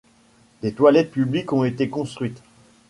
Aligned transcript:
Des 0.63 0.73
toilettes 0.73 1.11
publiques 1.11 1.53
ont 1.53 1.63
été 1.63 1.87
construites. 1.87 2.41